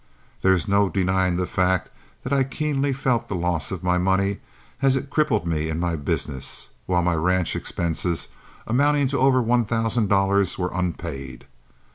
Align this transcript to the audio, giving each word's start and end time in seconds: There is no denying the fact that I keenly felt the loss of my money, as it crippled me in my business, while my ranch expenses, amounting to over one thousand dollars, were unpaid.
There 0.41 0.53
is 0.53 0.67
no 0.67 0.89
denying 0.89 1.35
the 1.35 1.45
fact 1.45 1.91
that 2.23 2.33
I 2.33 2.43
keenly 2.43 2.91
felt 2.91 3.27
the 3.27 3.35
loss 3.35 3.69
of 3.69 3.83
my 3.83 3.99
money, 3.99 4.39
as 4.81 4.95
it 4.95 5.11
crippled 5.11 5.45
me 5.45 5.69
in 5.69 5.79
my 5.79 5.95
business, 5.95 6.69
while 6.87 7.03
my 7.03 7.13
ranch 7.13 7.55
expenses, 7.55 8.29
amounting 8.65 9.05
to 9.09 9.19
over 9.19 9.43
one 9.43 9.63
thousand 9.63 10.09
dollars, 10.09 10.57
were 10.57 10.71
unpaid. 10.73 11.45